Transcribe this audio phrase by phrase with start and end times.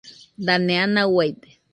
[0.45, 1.49] Dane ana uaide